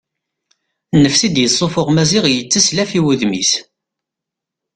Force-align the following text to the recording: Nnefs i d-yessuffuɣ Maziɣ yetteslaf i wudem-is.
Nnefs 0.95 1.21
i 1.27 1.29
d-yessuffuɣ 1.29 1.87
Maziɣ 1.91 2.25
yetteslaf 2.27 2.91
i 2.99 3.01
wudem-is. 3.03 3.51